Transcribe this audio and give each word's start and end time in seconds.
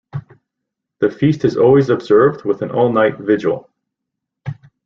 The 0.97 1.11
feast 1.11 1.45
is 1.45 1.57
always 1.57 1.91
observed 1.91 2.43
with 2.43 2.63
an 2.63 2.71
All-night 2.71 3.19
vigil. 3.19 3.69